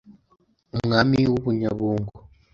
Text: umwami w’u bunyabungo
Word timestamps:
umwami 0.75 1.17
w’u 1.29 1.39
bunyabungo 1.43 2.13